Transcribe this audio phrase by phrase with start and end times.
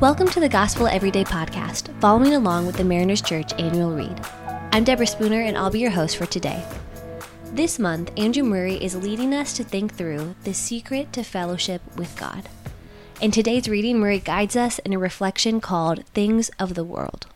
[0.00, 4.18] Welcome to the Gospel Everyday podcast, following along with the Mariners Church annual read.
[4.72, 6.64] I'm Deborah Spooner, and I'll be your host for today.
[7.52, 12.18] This month, Andrew Murray is leading us to think through the secret to fellowship with
[12.18, 12.48] God.
[13.20, 17.26] In today's reading, Murray guides us in a reflection called Things of the World.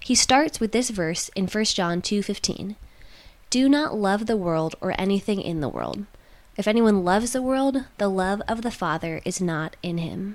[0.00, 2.74] He starts with this verse in 1 John 2:15.
[3.50, 6.06] Do not love the world or anything in the world.
[6.56, 10.34] If anyone loves the world, the love of the Father is not in him.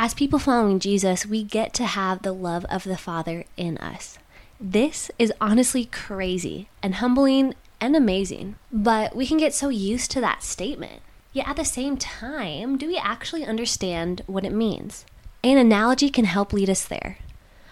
[0.00, 4.16] As people following Jesus, we get to have the love of the Father in us.
[4.60, 10.20] This is honestly crazy and humbling and amazing, but we can get so used to
[10.20, 11.02] that statement.
[11.32, 15.04] Yet at the same time, do we actually understand what it means?
[15.42, 17.18] An analogy can help lead us there.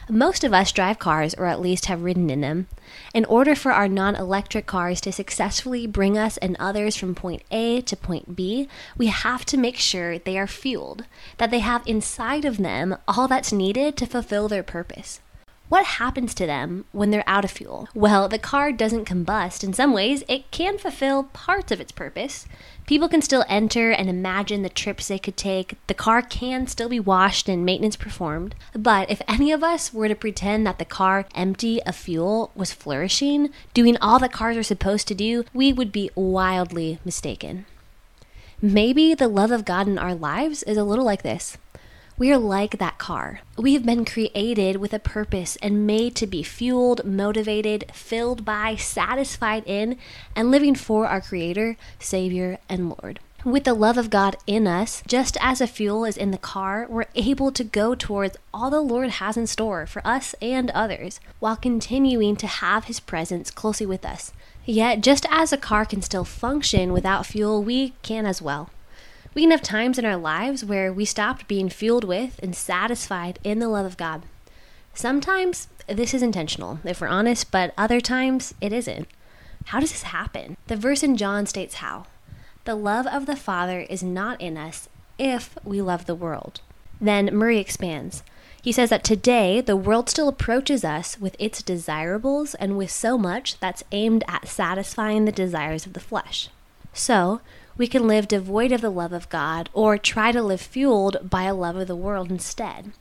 [0.09, 2.69] Most of us drive cars, or at least have ridden in them.
[3.13, 7.43] In order for our non electric cars to successfully bring us and others from point
[7.51, 11.07] A to point B, we have to make sure they are fueled,
[11.39, 15.21] that they have inside of them all that's needed to fulfill their purpose.
[15.69, 17.89] What happens to them when they're out of fuel?
[17.93, 19.65] Well, the car doesn't combust.
[19.65, 22.47] In some ways, it can fulfill parts of its purpose.
[22.87, 25.75] People can still enter and imagine the trips they could take.
[25.89, 28.55] The car can still be washed and maintenance performed.
[28.75, 32.73] But if any of us were to pretend that the car, empty of fuel, was
[32.73, 37.67] flourishing, doing all that cars are supposed to do, we would be wildly mistaken.
[38.63, 41.59] Maybe the love of God in our lives is a little like this.
[42.19, 43.41] We are like that car.
[43.59, 48.77] We have been created with a purpose and made to be fueled, motivated, filled by,
[48.77, 49.99] satisfied in,
[50.35, 53.21] and living for our Creator, Savior, and Lord.
[53.45, 56.87] With the love of God in us, just as a fuel is in the car,
[56.89, 61.21] we're able to go towards all the Lord has in store for us and others,
[61.39, 64.33] while continuing to have His presence closely with us.
[64.65, 68.71] Yet, just as a car can still function without fuel, we can as well.
[69.37, 73.39] We can have times in our lives where we stopped being fueled with and satisfied
[73.45, 74.23] in the love of God.
[74.95, 79.07] Sometimes this is intentional, if we're honest, but other times it isn't.
[79.67, 80.57] How does this happen?
[80.69, 82.07] The verse in John states how.
[82.65, 84.89] The love of the Father is not in us
[85.19, 86.63] if we love the world.
[86.99, 88.23] Then Murray expands.
[88.63, 93.19] He says that today the world still approaches us with its desirables and with so
[93.19, 96.49] much that's aimed at satisfying the desires of the flesh.
[96.95, 97.43] So,
[97.79, 101.45] we can live devoid of the love of God or try to live fueled by
[101.45, 102.93] a love of the world instead.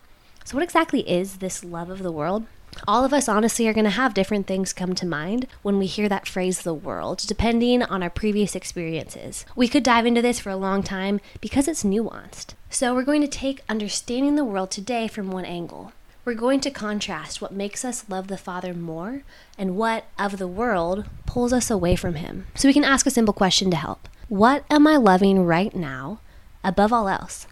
[0.44, 2.46] So, what exactly is this love of the world?
[2.88, 5.86] All of us honestly are going to have different things come to mind when we
[5.86, 9.46] hear that phrase, the world, depending on our previous experiences.
[9.56, 12.54] We could dive into this for a long time because it's nuanced.
[12.70, 15.94] So, we're going to take understanding the world today from one angle.
[16.26, 19.24] We're going to contrast what makes us love the Father more
[19.58, 22.48] and what of the world pulls us away from Him.
[22.56, 26.20] So, we can ask a simple question to help what am I loving right now
[26.64, 27.46] above all else?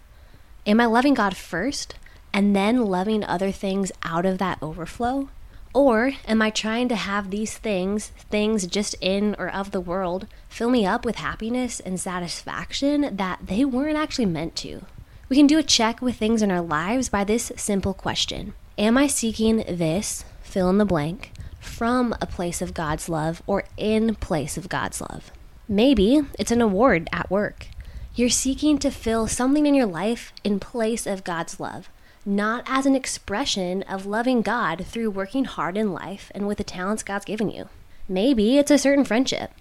[0.66, 1.94] Am I loving God first
[2.32, 5.28] and then loving other things out of that overflow?
[5.72, 10.26] Or am I trying to have these things, things just in or of the world,
[10.48, 14.82] fill me up with happiness and satisfaction that they weren't actually meant to?
[15.28, 18.98] We can do a check with things in our lives by this simple question Am
[18.98, 21.30] I seeking this, fill in the blank,
[21.60, 25.30] from a place of God's love or in place of God's love?
[25.68, 27.68] Maybe it's an award at work.
[28.14, 31.88] You're seeking to fill something in your life in place of God's love,
[32.26, 36.64] not as an expression of loving God through working hard in life and with the
[36.64, 37.70] talents God's given you.
[38.06, 39.52] Maybe it's a certain friendship.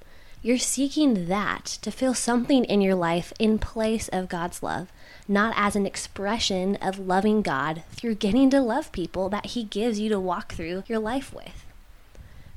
[0.41, 4.91] You're seeking that to fill something in your life in place of God's love,
[5.25, 10.01] not as an expression of loving God through getting to love people that He gives
[10.01, 11.65] you to walk through your life with.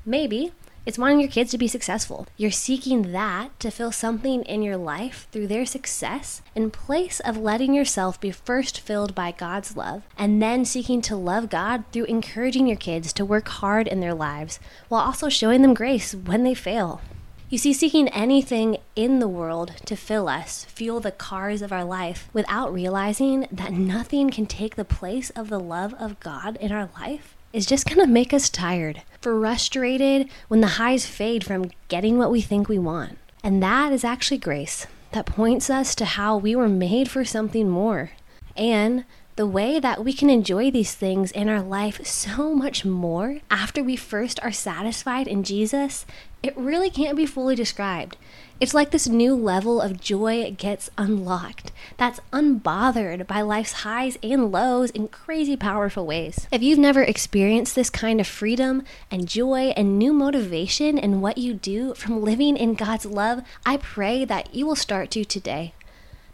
[0.05, 0.51] Maybe
[0.87, 2.27] it's wanting your kids to be successful.
[2.37, 7.35] You're seeking that to fill something in your life through their success in place of
[7.35, 12.05] letting yourself be first filled by God's love and then seeking to love God through
[12.05, 16.45] encouraging your kids to work hard in their lives while also showing them grace when
[16.45, 17.01] they fail.
[17.49, 21.83] You see, seeking anything in the world to fill us, fuel the cars of our
[21.83, 26.71] life, without realizing that nothing can take the place of the love of God in
[26.71, 31.71] our life, is just going to make us tired, frustrated when the highs fade from
[31.87, 33.17] getting what we think we want.
[33.43, 37.69] And that is actually grace that points us to how we were made for something
[37.69, 38.11] more.
[38.55, 39.05] And
[39.37, 43.83] the way that we can enjoy these things in our life so much more after
[43.83, 46.05] we first are satisfied in Jesus,
[46.43, 48.17] it really can't be fully described.
[48.59, 54.51] It's like this new level of joy gets unlocked that's unbothered by life's highs and
[54.51, 56.47] lows in crazy powerful ways.
[56.51, 61.37] If you've never experienced this kind of freedom and joy and new motivation in what
[61.37, 65.73] you do from living in God's love, I pray that you will start to today.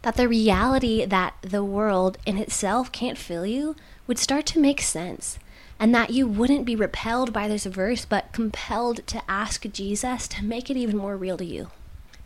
[0.04, 3.74] that the reality that the world in itself can't fill you
[4.06, 5.38] would start to make sense
[5.78, 10.44] and that you wouldn't be repelled by this verse, but compelled to ask Jesus to
[10.44, 11.70] make it even more real to you.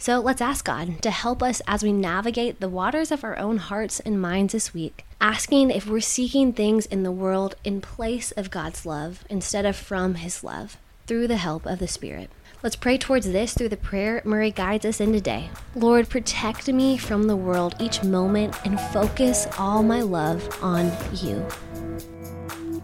[0.00, 3.56] So let's ask God to help us as we navigate the waters of our own
[3.56, 8.30] hearts and minds this week, asking if we're seeking things in the world in place
[8.32, 10.76] of God's love instead of from His love
[11.08, 12.30] through the help of the Spirit.
[12.62, 15.50] Let's pray towards this through the prayer Murray guides us in today.
[15.74, 21.46] Lord, protect me from the world each moment and focus all my love on you.